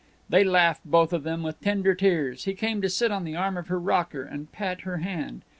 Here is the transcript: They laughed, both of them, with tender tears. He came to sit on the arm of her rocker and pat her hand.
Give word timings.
They 0.29 0.43
laughed, 0.43 0.81
both 0.83 1.13
of 1.13 1.21
them, 1.21 1.43
with 1.43 1.61
tender 1.61 1.93
tears. 1.93 2.45
He 2.45 2.55
came 2.55 2.81
to 2.81 2.89
sit 2.89 3.11
on 3.11 3.23
the 3.23 3.35
arm 3.35 3.55
of 3.55 3.67
her 3.67 3.79
rocker 3.79 4.23
and 4.23 4.51
pat 4.51 4.81
her 4.81 4.97
hand. 4.97 5.43